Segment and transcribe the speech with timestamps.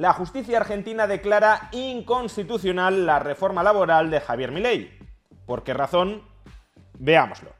[0.00, 4.98] La justicia argentina declara inconstitucional la reforma laboral de Javier Milei.
[5.44, 6.22] ¿Por qué razón?
[6.98, 7.50] Veámoslo.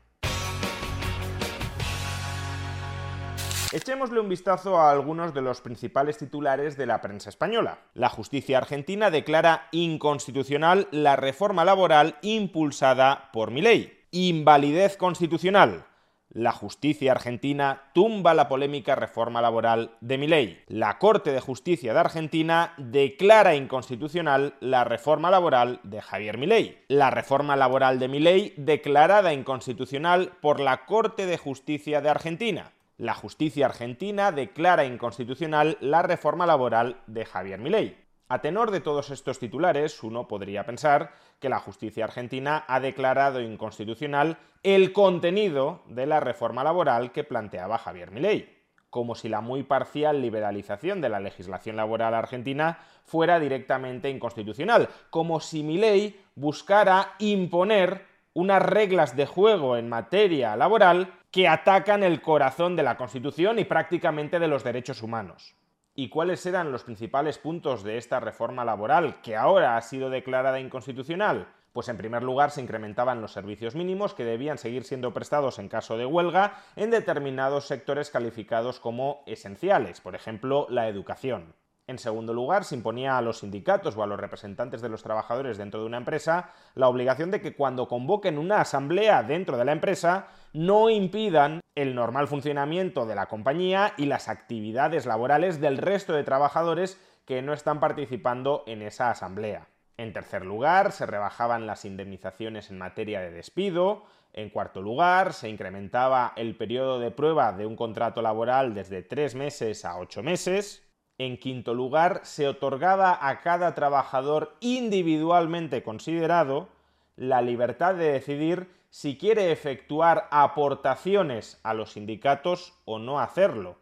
[3.72, 7.80] Echémosle un vistazo a algunos de los principales titulares de la prensa española.
[7.92, 14.06] La justicia argentina declara inconstitucional la reforma laboral impulsada por Milei.
[14.12, 15.84] Invalidez constitucional.
[16.32, 20.62] La justicia argentina tumba la polémica reforma laboral de Milei.
[20.68, 26.78] La Corte de Justicia de Argentina declara inconstitucional la reforma laboral de Javier Milei.
[26.86, 33.14] La reforma laboral de Milei declarada inconstitucional por la Corte de Justicia de Argentina la
[33.14, 37.96] justicia argentina declara inconstitucional la reforma laboral de Javier Milei.
[38.32, 43.40] A tenor de todos estos titulares, uno podría pensar que la justicia argentina ha declarado
[43.40, 48.56] inconstitucional el contenido de la reforma laboral que planteaba Javier Milei,
[48.88, 55.40] como si la muy parcial liberalización de la legislación laboral argentina fuera directamente inconstitucional, como
[55.40, 62.76] si Milei buscara imponer unas reglas de juego en materia laboral que atacan el corazón
[62.76, 65.56] de la Constitución y prácticamente de los derechos humanos.
[65.94, 70.60] ¿Y cuáles eran los principales puntos de esta reforma laboral que ahora ha sido declarada
[70.60, 71.48] inconstitucional?
[71.72, 75.68] Pues en primer lugar se incrementaban los servicios mínimos que debían seguir siendo prestados en
[75.68, 81.54] caso de huelga en determinados sectores calificados como esenciales, por ejemplo la educación.
[81.90, 85.58] En segundo lugar, se imponía a los sindicatos o a los representantes de los trabajadores
[85.58, 89.72] dentro de una empresa la obligación de que cuando convoquen una asamblea dentro de la
[89.72, 96.12] empresa no impidan el normal funcionamiento de la compañía y las actividades laborales del resto
[96.12, 99.66] de trabajadores que no están participando en esa asamblea.
[99.96, 104.04] En tercer lugar, se rebajaban las indemnizaciones en materia de despido.
[104.32, 109.34] En cuarto lugar, se incrementaba el periodo de prueba de un contrato laboral desde tres
[109.34, 110.86] meses a ocho meses.
[111.20, 116.70] En quinto lugar, se otorgaba a cada trabajador individualmente considerado
[117.14, 123.76] la libertad de decidir si quiere efectuar aportaciones a los sindicatos o no hacerlo.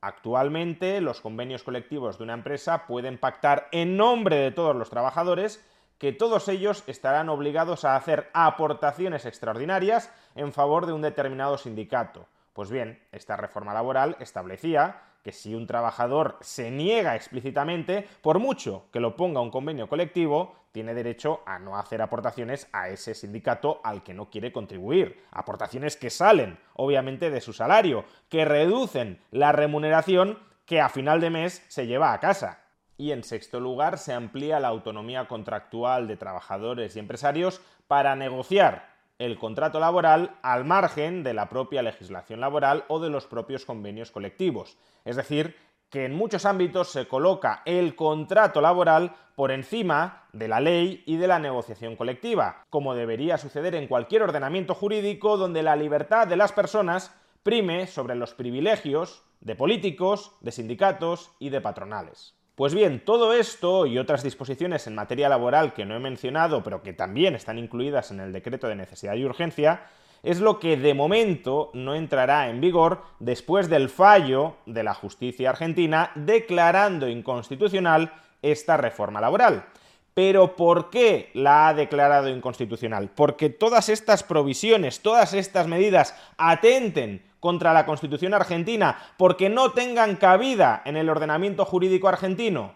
[0.00, 5.62] Actualmente, los convenios colectivos de una empresa pueden pactar en nombre de todos los trabajadores
[5.98, 12.24] que todos ellos estarán obligados a hacer aportaciones extraordinarias en favor de un determinado sindicato.
[12.54, 18.86] Pues bien, esta reforma laboral establecía que si un trabajador se niega explícitamente, por mucho
[18.90, 23.82] que lo ponga un convenio colectivo, tiene derecho a no hacer aportaciones a ese sindicato
[23.84, 25.22] al que no quiere contribuir.
[25.30, 31.28] Aportaciones que salen, obviamente, de su salario, que reducen la remuneración que a final de
[31.28, 32.60] mes se lleva a casa.
[32.96, 38.97] Y en sexto lugar, se amplía la autonomía contractual de trabajadores y empresarios para negociar
[39.18, 44.10] el contrato laboral al margen de la propia legislación laboral o de los propios convenios
[44.10, 44.78] colectivos.
[45.04, 45.56] Es decir,
[45.90, 51.16] que en muchos ámbitos se coloca el contrato laboral por encima de la ley y
[51.16, 56.36] de la negociación colectiva, como debería suceder en cualquier ordenamiento jurídico donde la libertad de
[56.36, 62.37] las personas prime sobre los privilegios de políticos, de sindicatos y de patronales.
[62.58, 66.82] Pues bien, todo esto y otras disposiciones en materia laboral que no he mencionado, pero
[66.82, 69.86] que también están incluidas en el decreto de necesidad y urgencia,
[70.24, 75.50] es lo que de momento no entrará en vigor después del fallo de la justicia
[75.50, 79.66] argentina declarando inconstitucional esta reforma laboral.
[80.12, 83.08] Pero ¿por qué la ha declarado inconstitucional?
[83.14, 90.16] Porque todas estas provisiones, todas estas medidas atenten contra la Constitución argentina porque no tengan
[90.16, 92.74] cabida en el ordenamiento jurídico argentino?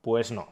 [0.00, 0.48] Pues no.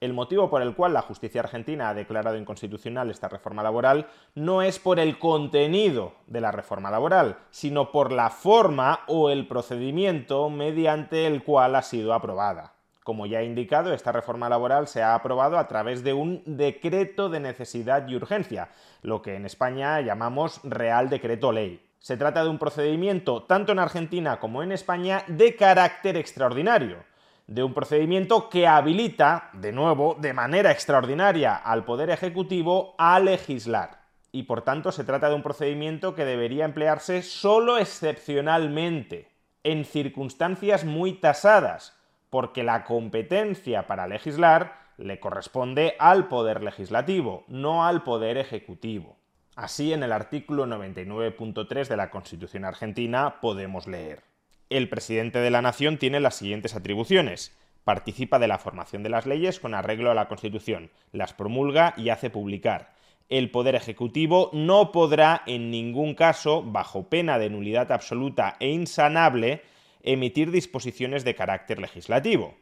[0.00, 4.06] El motivo por el cual la justicia argentina ha declarado inconstitucional esta reforma laboral
[4.36, 9.48] no es por el contenido de la reforma laboral, sino por la forma o el
[9.48, 12.74] procedimiento mediante el cual ha sido aprobada.
[13.02, 17.28] Como ya he indicado, esta reforma laboral se ha aprobado a través de un decreto
[17.28, 18.68] de necesidad y urgencia,
[19.02, 21.87] lo que en España llamamos Real Decreto Ley.
[21.98, 27.04] Se trata de un procedimiento, tanto en Argentina como en España, de carácter extraordinario,
[27.46, 34.02] de un procedimiento que habilita, de nuevo, de manera extraordinaria al Poder Ejecutivo a legislar.
[34.30, 39.30] Y por tanto se trata de un procedimiento que debería emplearse solo excepcionalmente.
[39.64, 41.96] en circunstancias muy tasadas,
[42.30, 49.16] porque la competencia para legislar le corresponde al Poder Legislativo, no al Poder Ejecutivo.
[49.58, 54.22] Así, en el artículo 99.3 de la Constitución argentina podemos leer.
[54.70, 57.58] El presidente de la Nación tiene las siguientes atribuciones.
[57.82, 62.10] Participa de la formación de las leyes con arreglo a la Constitución, las promulga y
[62.10, 62.94] hace publicar.
[63.28, 69.62] El Poder Ejecutivo no podrá en ningún caso, bajo pena de nulidad absoluta e insanable,
[70.04, 72.54] emitir disposiciones de carácter legislativo.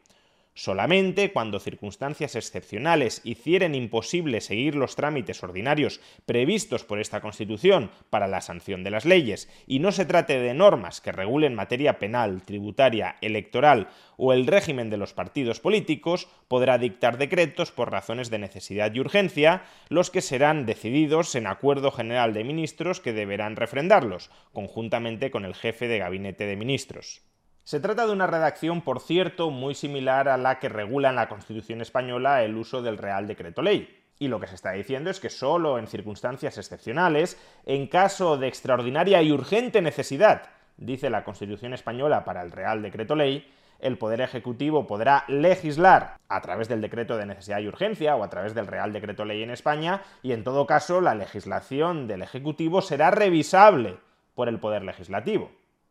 [0.59, 8.27] Solamente cuando circunstancias excepcionales hicieren imposible seguir los trámites ordinarios previstos por esta Constitución para
[8.27, 12.43] la sanción de las leyes y no se trate de normas que regulen materia penal,
[12.43, 18.39] tributaria, electoral o el régimen de los partidos políticos, podrá dictar decretos por razones de
[18.39, 24.31] necesidad y urgencia, los que serán decididos en acuerdo general de ministros que deberán refrendarlos,
[24.55, 27.26] conjuntamente con el jefe de gabinete de ministros.
[27.67, 31.29] Se trata de una redacción, por cierto, muy similar a la que regula en la
[31.29, 34.05] Constitución española el uso del Real Decreto Ley.
[34.21, 38.47] Y lo que se está diciendo es que solo en circunstancias excepcionales, en caso de
[38.47, 40.43] extraordinaria y urgente necesidad,
[40.77, 46.41] dice la Constitución española para el Real Decreto Ley, el Poder Ejecutivo podrá legislar a
[46.43, 49.51] través del decreto de necesidad y urgencia o a través del Real Decreto Ley en
[49.51, 53.99] España y en todo caso la legislación del Ejecutivo será revisable
[54.37, 55.51] por el Poder Legislativo.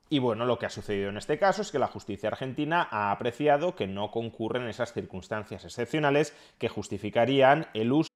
[0.10, 3.12] Y bueno, lo que ha sucedido en este caso es que la justicia argentina ha
[3.12, 8.10] apreciado que no concurren esas circunstancias excepcionales que justificarían el uso.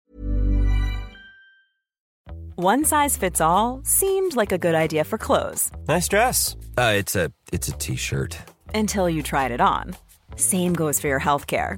[2.61, 5.71] One size fits all seemed like a good idea for clothes.
[5.87, 6.57] Nice dress.
[6.77, 8.37] Uh, it's a it's a t-shirt.
[8.73, 9.95] Until you tried it on.
[10.35, 11.77] Same goes for your healthcare.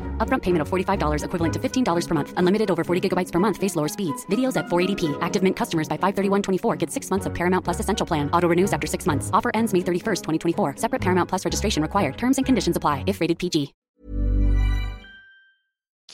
[0.21, 2.33] Upfront payment of $45 equivalent to $15 per month.
[2.37, 3.57] Unlimited over 40 gigabytes per month.
[3.57, 4.27] Face lower speeds.
[4.27, 5.17] Videos at 480p.
[5.21, 8.29] Active Mint customers by 531.24 get six months of Paramount Plus Essential Plan.
[8.31, 9.31] Auto renews after six months.
[9.33, 10.75] Offer ends May 31st, 2024.
[10.77, 12.19] Separate Paramount Plus registration required.
[12.19, 13.73] Terms and conditions apply if rated PG.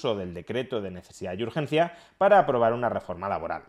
[0.04, 3.64] del decreto de necesidad y urgencia para aprobar una reforma laboral.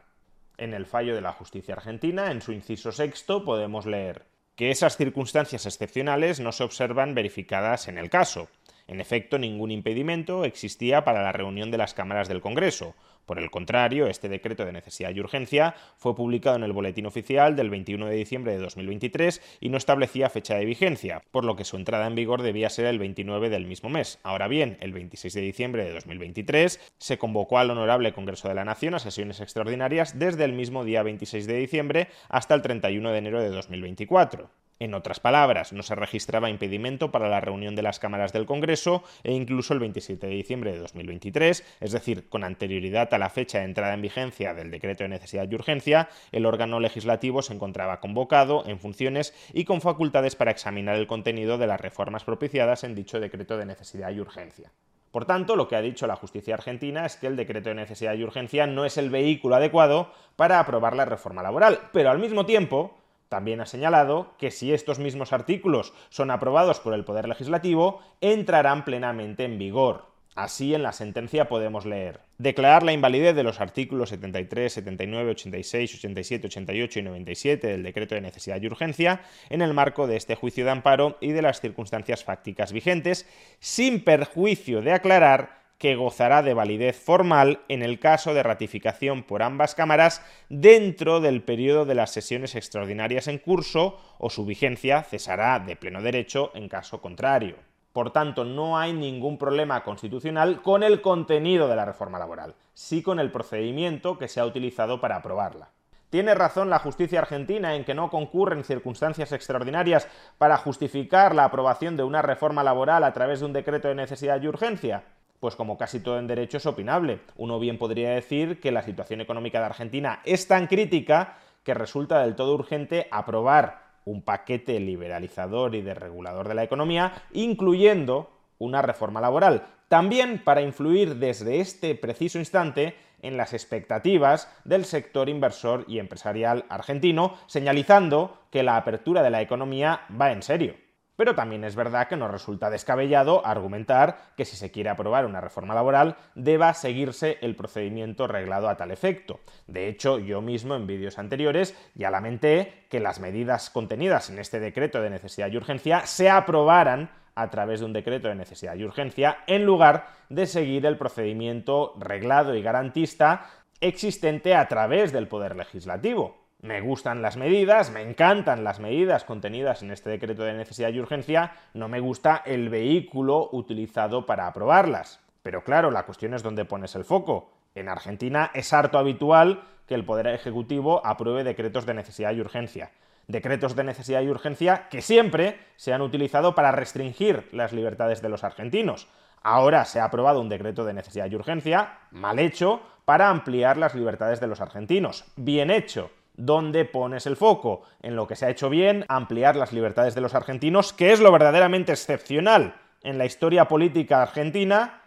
[0.58, 4.96] En el fallo de la justicia argentina, en su inciso sexto, podemos leer que esas
[4.96, 8.48] circunstancias excepcionales no se observan verificadas en el caso.
[8.88, 12.94] En efecto, ningún impedimento existía para la reunión de las cámaras del Congreso,
[13.28, 17.56] por el contrario, este decreto de necesidad y urgencia fue publicado en el Boletín Oficial
[17.56, 21.66] del 21 de diciembre de 2023 y no establecía fecha de vigencia, por lo que
[21.66, 24.18] su entrada en vigor debía ser el 29 del mismo mes.
[24.22, 28.64] Ahora bien, el 26 de diciembre de 2023 se convocó al Honorable Congreso de la
[28.64, 33.18] Nación a sesiones extraordinarias desde el mismo día 26 de diciembre hasta el 31 de
[33.18, 34.48] enero de 2024.
[34.80, 39.02] En otras palabras, no se registraba impedimento para la reunión de las cámaras del Congreso
[39.24, 43.58] e incluso el 27 de diciembre de 2023, es decir, con anterioridad a la fecha
[43.58, 47.98] de entrada en vigencia del decreto de necesidad y urgencia, el órgano legislativo se encontraba
[47.98, 52.94] convocado, en funciones y con facultades para examinar el contenido de las reformas propiciadas en
[52.94, 54.70] dicho decreto de necesidad y urgencia.
[55.10, 58.14] Por tanto, lo que ha dicho la justicia argentina es que el decreto de necesidad
[58.14, 62.46] y urgencia no es el vehículo adecuado para aprobar la reforma laboral, pero al mismo
[62.46, 62.94] tiempo
[63.28, 68.84] también ha señalado que si estos mismos artículos son aprobados por el Poder Legislativo, entrarán
[68.84, 70.08] plenamente en vigor.
[70.38, 72.20] Así en la sentencia podemos leer.
[72.38, 78.14] Declarar la invalidez de los artículos 73, 79, 86, 87, 88 y 97 del decreto
[78.14, 81.60] de necesidad y urgencia en el marco de este juicio de amparo y de las
[81.60, 88.34] circunstancias fácticas vigentes, sin perjuicio de aclarar que gozará de validez formal en el caso
[88.34, 94.28] de ratificación por ambas cámaras dentro del periodo de las sesiones extraordinarias en curso o
[94.28, 97.56] su vigencia cesará de pleno derecho en caso contrario.
[97.92, 103.02] Por tanto, no hay ningún problema constitucional con el contenido de la reforma laboral, sí
[103.02, 105.70] con el procedimiento que se ha utilizado para aprobarla.
[106.10, 110.08] Tiene razón la justicia argentina en que no concurren circunstancias extraordinarias
[110.38, 114.40] para justificar la aprobación de una reforma laboral a través de un decreto de necesidad
[114.40, 115.04] y urgencia.
[115.40, 117.20] Pues como casi todo en derecho es opinable.
[117.36, 122.20] Uno bien podría decir que la situación económica de Argentina es tan crítica que resulta
[122.20, 129.20] del todo urgente aprobar un paquete liberalizador y desregulador de la economía, incluyendo una reforma
[129.20, 135.98] laboral, también para influir desde este preciso instante en las expectativas del sector inversor y
[135.98, 140.87] empresarial argentino, señalizando que la apertura de la economía va en serio.
[141.18, 145.40] Pero también es verdad que nos resulta descabellado argumentar que si se quiere aprobar una
[145.40, 149.40] reforma laboral deba seguirse el procedimiento reglado a tal efecto.
[149.66, 154.60] De hecho, yo mismo en vídeos anteriores ya lamenté que las medidas contenidas en este
[154.60, 158.84] decreto de necesidad y urgencia se aprobaran a través de un decreto de necesidad y
[158.84, 163.44] urgencia en lugar de seguir el procedimiento reglado y garantista
[163.80, 166.47] existente a través del Poder Legislativo.
[166.60, 170.98] Me gustan las medidas, me encantan las medidas contenidas en este decreto de necesidad y
[170.98, 175.20] urgencia, no me gusta el vehículo utilizado para aprobarlas.
[175.44, 177.52] Pero claro, la cuestión es dónde pones el foco.
[177.76, 182.90] En Argentina es harto habitual que el Poder Ejecutivo apruebe decretos de necesidad y urgencia.
[183.28, 188.30] Decretos de necesidad y urgencia que siempre se han utilizado para restringir las libertades de
[188.30, 189.06] los argentinos.
[189.44, 193.94] Ahora se ha aprobado un decreto de necesidad y urgencia, mal hecho, para ampliar las
[193.94, 195.24] libertades de los argentinos.
[195.36, 199.74] Bien hecho dónde pones el foco, en lo que se ha hecho bien, ampliar las
[199.74, 205.02] libertades de los argentinos, que es lo verdaderamente excepcional en la historia política argentina,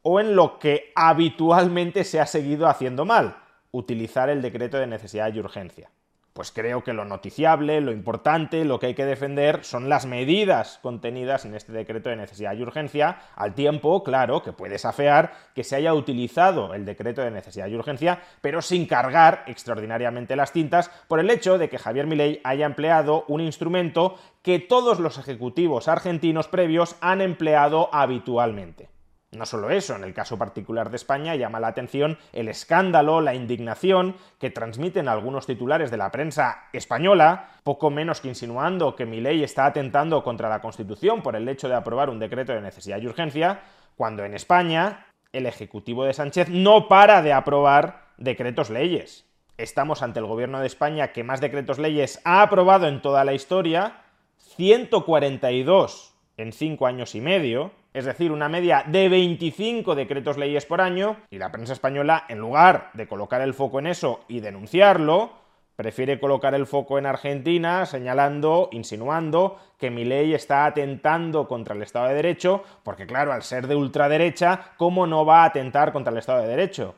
[0.00, 3.36] o en lo que habitualmente se ha seguido haciendo mal,
[3.72, 5.90] utilizar el decreto de necesidad y urgencia
[6.36, 10.78] pues creo que lo noticiable, lo importante, lo que hay que defender son las medidas
[10.82, 15.64] contenidas en este decreto de necesidad y urgencia, al tiempo, claro, que puedes afear que
[15.64, 20.90] se haya utilizado el decreto de necesidad y urgencia, pero sin cargar extraordinariamente las tintas
[21.08, 25.88] por el hecho de que Javier Milei haya empleado un instrumento que todos los ejecutivos
[25.88, 28.90] argentinos previos han empleado habitualmente.
[29.32, 33.34] No solo eso, en el caso particular de España llama la atención el escándalo, la
[33.34, 39.20] indignación que transmiten algunos titulares de la prensa española, poco menos que insinuando que mi
[39.20, 43.00] ley está atentando contra la Constitución por el hecho de aprobar un decreto de necesidad
[43.00, 43.62] y urgencia,
[43.96, 49.26] cuando en España el Ejecutivo de Sánchez no para de aprobar decretos leyes.
[49.58, 53.34] Estamos ante el gobierno de España que más decretos leyes ha aprobado en toda la
[53.34, 54.02] historia,
[54.38, 60.82] 142 en cinco años y medio, es decir, una media de 25 decretos leyes por
[60.82, 65.32] año, y la prensa española, en lugar de colocar el foco en eso y denunciarlo,
[65.76, 71.80] prefiere colocar el foco en Argentina, señalando, insinuando que mi ley está atentando contra el
[71.80, 76.12] Estado de Derecho, porque claro, al ser de ultraderecha, ¿cómo no va a atentar contra
[76.12, 76.96] el Estado de Derecho?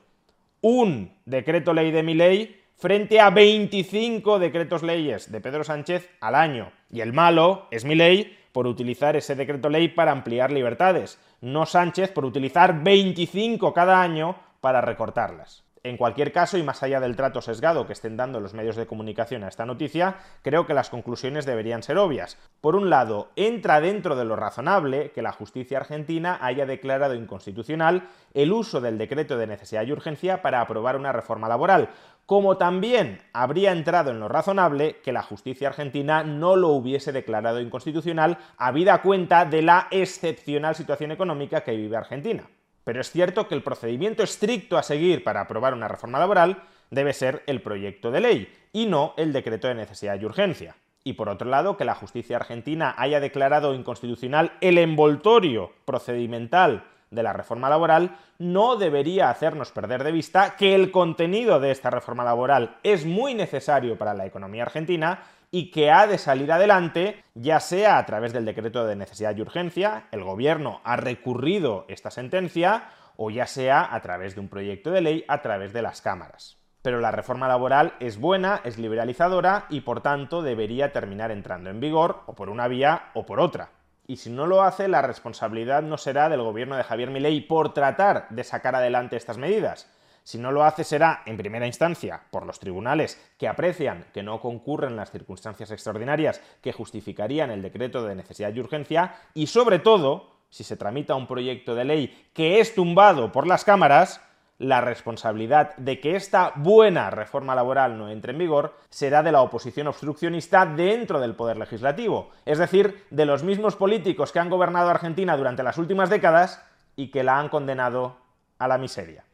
[0.62, 6.35] Un decreto ley de mi ley frente a 25 decretos leyes de Pedro Sánchez al
[6.35, 6.73] año.
[6.90, 11.65] Y el malo es mi ley por utilizar ese decreto ley para ampliar libertades, no
[11.65, 15.62] Sánchez por utilizar 25 cada año para recortarlas.
[15.85, 18.88] En cualquier caso, y más allá del trato sesgado que estén dando los medios de
[18.88, 22.37] comunicación a esta noticia, creo que las conclusiones deberían ser obvias.
[22.61, 28.09] Por un lado, entra dentro de lo razonable que la justicia argentina haya declarado inconstitucional
[28.35, 31.91] el uso del decreto de necesidad y urgencia para aprobar una reforma laboral,
[32.28, 37.58] como también habría entrado en lo razonable que la justicia argentina no lo hubiese declarado
[37.58, 42.47] inconstitucional habida cuenta de la excepcional situación económica que vive Argentina.
[42.85, 47.14] Pero es cierto que el procedimiento estricto a seguir para aprobar una reforma laboral debe
[47.14, 50.76] ser el proyecto de ley y no el decreto de necesidad y urgencia.
[51.04, 57.23] Y por otro lado, que la justicia argentina haya declarado inconstitucional el envoltorio procedimental de
[57.23, 62.25] la reforma laboral no debería hacernos perder de vista que el contenido de esta reforma
[62.25, 67.61] laboral es muy necesario para la economía argentina y que ha de salir adelante, ya
[67.61, 72.91] sea a través del decreto de necesidad y urgencia, el gobierno ha recurrido esta sentencia,
[73.17, 76.57] o ya sea a través de un proyecto de ley a través de las cámaras.
[76.83, 81.81] Pero la reforma laboral es buena, es liberalizadora y por tanto debería terminar entrando en
[81.81, 83.71] vigor o por una vía o por otra.
[84.11, 87.75] Y si no lo hace, la responsabilidad no será del gobierno de Javier Milei por
[87.75, 89.87] tratar de sacar adelante estas medidas,
[90.25, 94.41] si no lo hace será, en primera instancia, por los tribunales que aprecian que no
[94.41, 100.38] concurren las circunstancias extraordinarias que justificarían el decreto de necesidad y urgencia, y sobre todo,
[100.49, 104.23] si se tramita un proyecto de ley que es tumbado por las cámaras,
[104.59, 109.43] la responsabilidad de que esta buena reforma laboral no entre en vigor será de la
[109.43, 114.91] oposición obstruccionista dentro del poder legislativo, es decir, de los mismos políticos que han gobernado
[114.91, 116.65] Argentina durante las últimas décadas
[116.97, 118.17] y que la han condenado
[118.59, 119.25] a la miseria.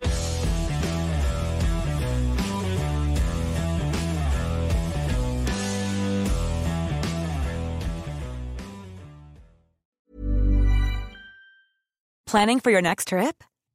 [12.27, 13.45] Planning for your next trip?